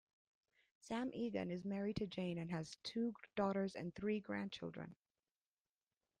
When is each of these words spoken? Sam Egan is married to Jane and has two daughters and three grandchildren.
Sam 0.79 1.11
Egan 1.13 1.51
is 1.51 1.63
married 1.63 1.97
to 1.97 2.07
Jane 2.07 2.39
and 2.39 2.49
has 2.49 2.75
two 2.81 3.13
daughters 3.35 3.75
and 3.75 3.93
three 3.93 4.19
grandchildren. 4.19 4.95